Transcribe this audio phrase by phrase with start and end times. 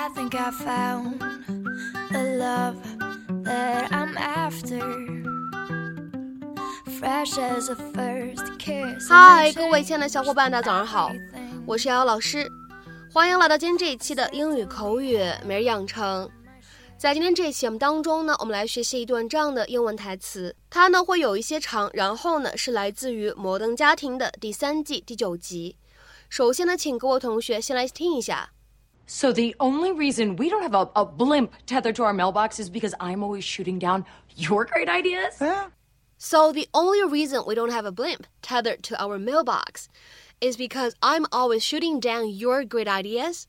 [0.00, 1.20] I think I found
[2.10, 2.76] the love
[3.44, 4.80] that I'm after.
[6.98, 9.10] Fresh as a first kiss.
[9.10, 11.12] 嗨，各位亲爱的小伙伴，大家早上好，
[11.66, 12.50] 我是瑶瑶老师，
[13.12, 16.26] 欢迎来到今天这一期的英语口语每日养成。
[16.96, 25.76] 在今天这一期节目当中呢，我们来学习一段这样的英文台词，它呢会有一些长，然后呢是来自于《摩登家庭》的第三季第九集。
[26.30, 28.48] 首先呢，请各位同学先来听一下。
[29.09, 32.95] So the only reason we don't have a, a blimp tethered to our mailbox is because
[32.99, 35.39] I'm always shooting down your great ideas?
[36.17, 39.89] So the only reason we don't have a blimp tethered to our mailbox
[40.41, 43.47] is because I'm always shooting down your great ideas.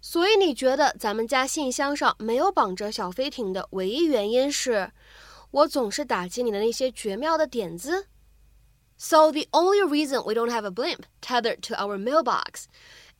[0.00, 4.92] 所以你觉得咱们家信箱上没有绑着小飞艇的唯一原因是
[5.50, 8.06] 我总是打击你的那些绝妙的点子？
[8.98, 12.66] So the only reason we don't have a blimp tethered to our mailbox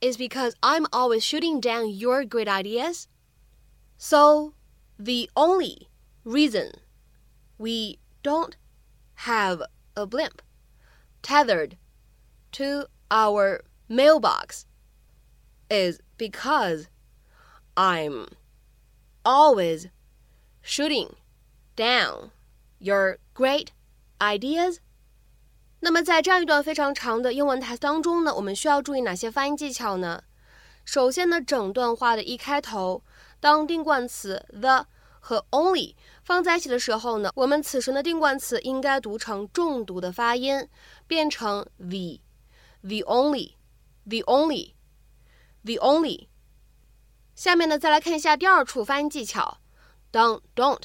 [0.02, 3.08] is because I'm always shooting down your great ideas.
[3.96, 4.52] So
[4.98, 5.88] the only
[6.24, 6.72] reason
[7.56, 8.56] we don't
[9.14, 9.62] have
[9.96, 10.42] a blimp
[11.22, 11.76] tethered
[12.52, 14.66] to our mailbox
[15.70, 16.88] is because
[17.76, 18.26] I'm
[19.24, 19.86] always
[20.60, 21.14] shooting
[21.76, 22.32] down
[22.80, 23.70] your great
[24.20, 24.80] ideas.
[25.84, 30.22] 那么在这样一段非常长的英文台词当中呢，我们需要注意哪些发音技巧呢？
[30.84, 33.02] 首先呢，整段话的一开头，
[33.40, 34.86] 当定冠词 the
[35.18, 40.68] 和 only 放在一起的时候呢，我们此时的定冠词应该读成重读的发音，
[41.08, 46.28] 变成 the，the only，the only，the only。
[47.34, 49.58] 下面呢，再来看一下第二处发音技巧，
[50.12, 50.82] 当 don't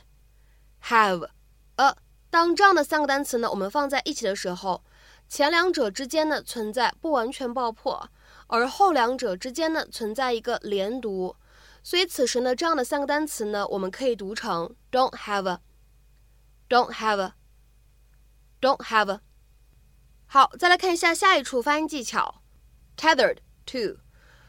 [0.86, 1.30] have
[1.76, 1.96] a
[2.32, 4.84] 当这样的三个单词呢，我们放在一起的时候，
[5.30, 8.10] 前两者之间呢存在不完全爆破，
[8.48, 11.36] 而后两者之间呢存在一个连读。
[11.84, 19.22] 所以此时呢，这样的三个单词呢，我们可以读成 don't have a，don't have a，don't have a。
[20.26, 22.42] 好，再来看一下下一处发音技巧
[22.98, 24.00] ，tethered to，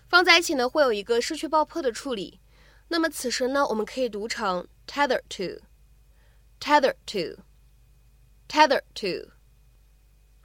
[0.08, 2.40] 放在一起呢会有一个失去爆破的处理。
[2.88, 9.37] 那么此时呢，我们可以读成 tethered to，tethered to，tethered to。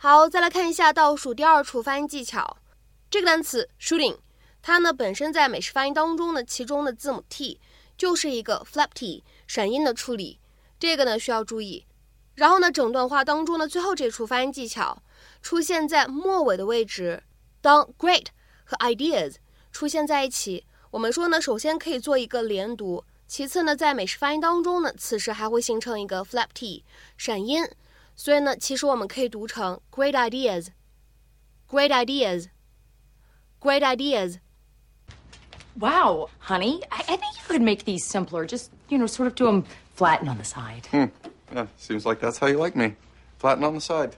[0.03, 2.57] 好，再来看一下倒数第二处发音技巧，
[3.09, 4.17] 这个单词 shooting。
[4.61, 7.57] 它呢本身在美式发音当中呢，其中的字母 t
[7.97, 10.41] 就是一个 flap t 闪音的处理，
[10.77, 11.85] 这个呢需要注意。
[12.35, 15.01] 然后呢，整段话当中的最后这处发音技巧
[15.41, 17.23] 出现在末尾的位置，
[17.61, 18.25] 当 great
[18.65, 19.35] 和 ideas
[19.71, 26.83] 出现在一起，我们说呢，首先可以做一个连读，其次呢，在美式发音当中呢，此时还会形成一个 flap t
[27.17, 27.65] 闪音，
[28.14, 34.38] 所以呢，其实我们可以读成 great ideas，great ideas，great ideas。
[35.78, 38.44] Wow, honey, I, I think you could make these simpler.
[38.44, 40.88] Just, you know, sort of do them flatten on the side.
[40.92, 42.96] Yeah, seems like that's how you like me.
[43.38, 44.16] Flatten on the side.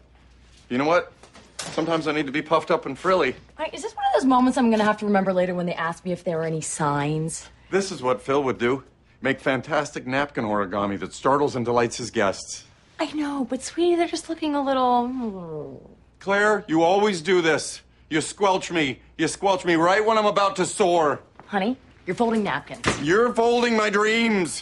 [0.70, 1.12] You know what?
[1.58, 3.34] Sometimes I need to be puffed up and frilly.
[3.58, 5.66] Right, is this one of those moments I'm going to have to remember later when
[5.66, 7.50] they ask me if there are any signs?
[7.70, 8.82] This is what Phil would do
[9.20, 12.64] make fantastic napkin origami that startles and delights his guests.
[12.99, 15.97] I know, but sweetie, they're just looking a little.
[16.19, 17.81] Claire, you always do this.
[18.09, 18.99] You squelch me.
[19.17, 21.21] You squelch me right when I'm about to soar.
[21.47, 22.85] Honey, you're folding napkins.
[23.01, 24.61] You're folding my dreams.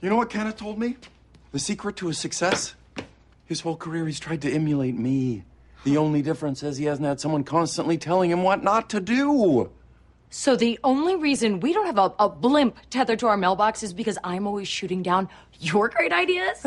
[0.00, 0.96] You know what Kenneth told me?
[1.52, 2.74] The secret to his success?
[3.46, 5.44] His whole career, he's tried to emulate me.
[5.84, 9.70] The only difference is he hasn't had someone constantly telling him what not to do.
[10.30, 13.92] So the only reason we don't have a, a blimp tethered to our mailbox is
[13.92, 15.28] because I'm always shooting down
[15.60, 16.64] your great ideas?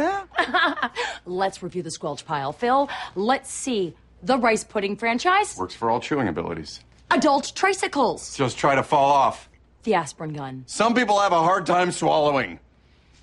[1.25, 2.52] Let's review the squelch pile.
[2.53, 3.96] Phil, let's see.
[4.24, 6.81] The rice pudding franchise, Works for all chewing abilities.
[7.12, 9.48] adult tricycles, Just try to fall off.
[9.84, 10.64] the aspirin gun.
[10.68, 12.59] Some people have a hard time swallowing.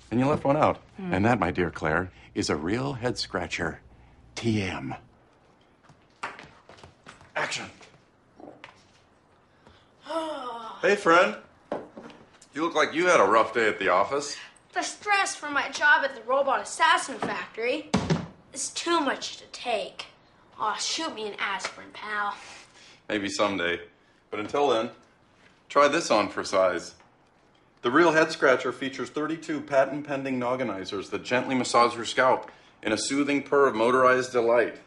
[0.09, 0.77] And you left one out.
[0.97, 1.13] Hmm.
[1.13, 3.81] And that, my dear Claire, is a real head scratcher.
[4.35, 4.97] TM.
[7.35, 7.65] Action.
[10.81, 11.35] hey, friend.
[12.53, 14.35] You look like you had a rough day at the office.
[14.73, 17.89] The stress from my job at the robot assassin factory
[18.53, 20.05] is too much to take.
[20.59, 22.35] Aw, shoot me an aspirin, pal.
[23.09, 23.79] Maybe someday.
[24.31, 24.89] But until then,
[25.69, 26.95] try this on for size.
[27.83, 32.91] The Real Head Scratcher features 32 patent pending nogginizers that gently massage your scalp in
[32.91, 34.77] a soothing purr of motorized delight.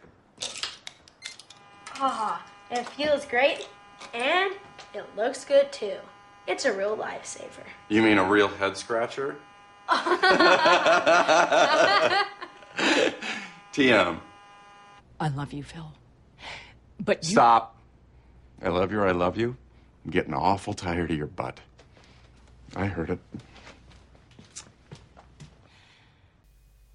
[1.96, 3.68] Ah, it feels great,
[4.12, 4.54] and
[4.94, 5.97] it looks good too.
[6.47, 7.65] It's a real lifesaver.
[7.89, 9.35] You mean a real head scratcher?
[13.73, 14.19] TM.
[15.19, 15.91] I love you, Phil.
[17.00, 17.31] But you.
[17.31, 17.75] Stop.
[18.63, 19.56] I love you or I love you.
[20.06, 21.59] I'm getting awful tired of your butt.
[22.75, 23.19] I heard it.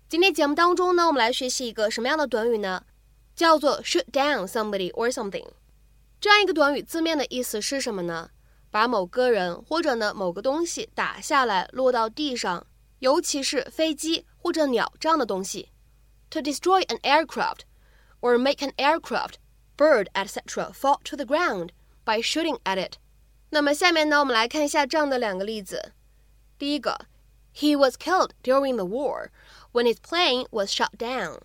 [0.08, 2.82] 今天节目当中呢，我们来学习一个什么样的短语呢？
[3.36, 5.46] 叫做 shoot down somebody or something。
[6.19, 8.29] 这样一个短语字面的意思是什么呢？
[8.71, 12.65] 把某个人或者呢某个东西打下来，落到地上，
[12.99, 15.71] 尤其是飞机或者鸟这样的东西。
[16.31, 17.61] To destroy an aircraft
[18.19, 19.35] or make an aircraft,
[19.77, 20.73] bird, etc.
[20.73, 21.69] fall to the ground
[22.03, 22.97] by shooting at it。
[23.51, 25.93] 那么下面呢，我们来看一下这样的两个例子。
[26.57, 27.05] 第一个
[27.55, 29.29] ，He was killed during the war
[29.71, 31.39] when his plane was shot down。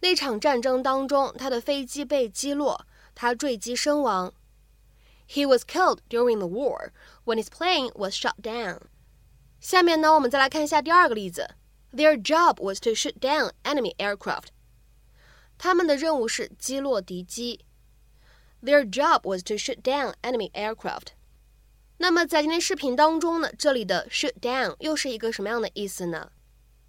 [0.00, 2.86] 那场战争当中，他的飞机被击落，
[3.16, 4.32] 他坠机身亡。
[5.28, 6.92] He was killed during the war
[7.24, 8.82] when his plane was shot down。
[9.58, 11.56] 下面呢，我们再来看一下第二个例子。
[11.92, 14.48] Their job was to shoot down enemy aircraft。
[15.58, 17.64] 他们的任务是击落敌机。
[18.62, 21.08] Their job was to shoot down enemy aircraft。
[21.96, 26.30] 那么在今天视频当中呢，这里的 shoot down 又是一个什么样的意思呢？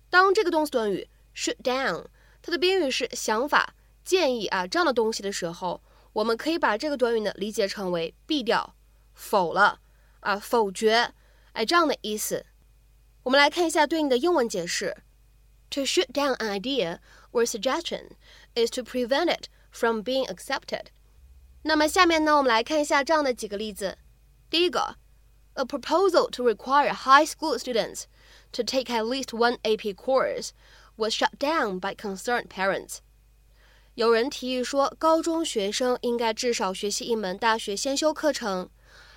[0.10, 2.06] 当这个动词短语 shoot down
[2.42, 5.82] 它的宾语是想法、建议啊这样的东西的时候，
[6.17, 8.75] 我们可以把这个短语呢理解成为毙掉、
[9.15, 9.81] 否了
[10.21, 11.13] 啊、否决，
[11.53, 12.45] 哎这样的意思。
[13.23, 14.97] 我们来看一下对应的英文解释：
[15.71, 16.99] To shoot down an idea
[17.31, 18.11] or suggestion
[18.55, 20.87] is to prevent it from being accepted。
[21.63, 23.97] 那么下面呢，我们来看一下这样的几个例子。
[24.51, 24.97] 第一个，
[25.55, 28.05] A proposal to require high school students
[28.53, 30.51] to take at least one AP course
[30.97, 32.99] was shut down by concerned parents。
[33.98, 38.70] 有人提议说，高中学生应该至少学习一门大学先修课程，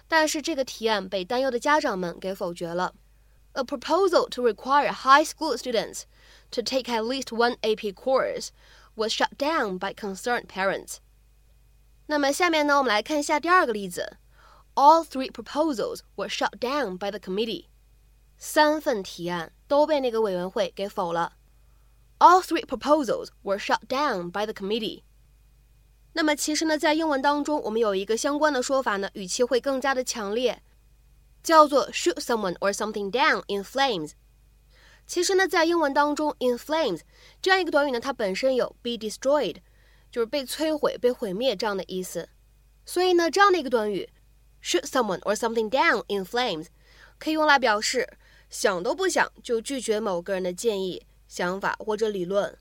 [0.08, 2.94] 但是这个提案被担忧的家长们给否决了。
[3.52, 6.04] A proposal to require high school students
[6.52, 8.48] to take at least one AP course
[8.94, 10.96] was shut down by concerned parents。
[12.06, 14.16] 那么下面呢，我们来看一下第二个例子。
[14.76, 17.66] All three proposals were shut down by the committee。
[18.38, 21.34] 三份提案都被那个委员会给否了。
[22.20, 25.04] All three proposals were shut down by the committee。
[26.12, 30.60] 那么其实呢，在英文当中，我们有一个相关的说法呢，语气会更加的强烈，
[31.42, 34.12] 叫做 shoot someone or something down in flames。
[35.06, 37.00] 其实呢，在英文当中，in flames
[37.40, 39.56] 这样一个短语呢，它本身有 be destroyed，
[40.10, 42.28] 就是被摧毁、被毁灭这样的意思。
[42.84, 44.10] 所以呢，这样的一个短语
[44.62, 46.66] shoot someone or something down in flames
[47.18, 48.06] 可以用来表示
[48.50, 51.06] 想都不想就拒绝某个人的建议。
[51.29, 52.57] 想法或者理论，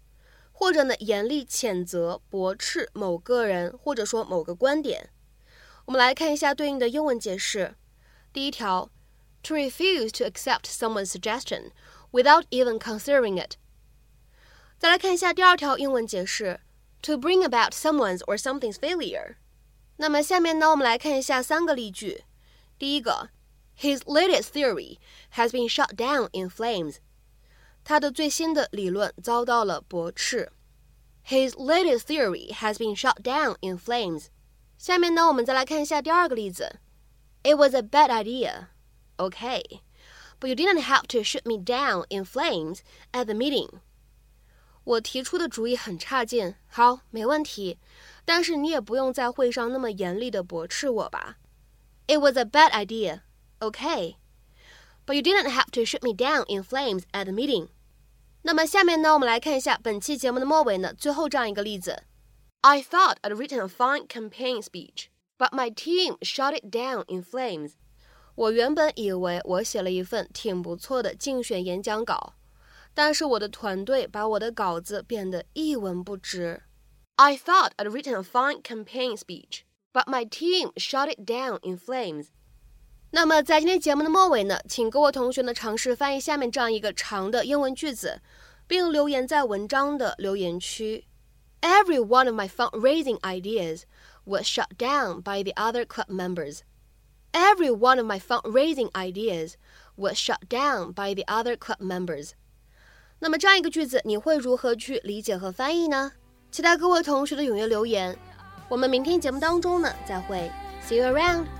[0.53, 5.11] 或者呢严厉谴责、驳斥某个人或者说某个观点。
[5.87, 7.75] 我们来看一下对应的英文解释。
[8.33, 8.91] 第一条，
[9.43, 11.71] to refuse to accept someone's suggestion
[12.11, 13.57] without even considering it。
[14.79, 16.61] 再来看一下第二条英文解释，
[17.03, 19.37] to bring about someone's or something's failure。
[19.97, 22.25] 那么下面呢，我们来看一下三个例句。
[22.79, 23.31] 第一个，
[23.79, 24.99] His latest theory
[25.35, 26.97] has been shot down in flames。
[27.85, 30.51] 他的最新的理论遭到了驳斥。
[31.27, 34.27] His latest theory has been shot down in flames。
[34.79, 36.81] 下面呢，我们再来看一下第二个例子。
[37.43, 38.69] It was a bad idea.
[39.17, 39.81] Okay.
[40.41, 42.81] But you didn't have to shoot me down in flames
[43.13, 43.81] at the meeting.
[44.85, 47.79] 我提出的主意很差劲，好，没问题。
[48.27, 51.39] 但是你也不用在会上那么严厉的驳斥我吧。
[52.07, 53.21] It was a bad idea.
[53.61, 54.17] Okay.
[55.09, 57.69] But you didn't have to shoot me down in flames at the meeting.
[58.43, 62.03] 那么下面呢，我们来看一下本期节目的末尾呢，最后这样一个例子。
[62.63, 67.73] I thought I'd written a fine campaign speech, but my team shot it down in flames.
[68.35, 72.35] 我原本以为我写了一份挺不错的竞选演讲稿，
[72.95, 76.63] 但是我的团队把我的稿子变得一文不值。
[77.17, 79.61] I thought I'd written a fine campaign speech,
[79.93, 82.29] but my team shot it down in flames.
[83.12, 88.22] 那么在今天节目的末尾呢，请各位同学呢尝试翻译下面这样一个长的英文句子，
[88.68, 91.06] 并留言在文章的留言区。
[91.62, 93.82] Every one of my fundraising ideas
[94.26, 96.60] was shut down by the other club members.
[97.32, 99.54] Every one of my fundraising ideas
[99.96, 102.32] was shut down by the other club members.
[103.18, 106.12] 那么这样一个句子，你会如何去理解和翻译呢？
[106.52, 108.18] 期待各位同学的踊跃留言。
[108.70, 110.50] 我们明天节目当中呢，再会。
[110.88, 111.59] See you around.